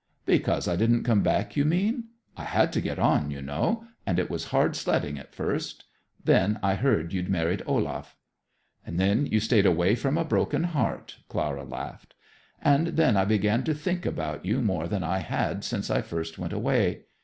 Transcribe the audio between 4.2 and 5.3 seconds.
was hard sledding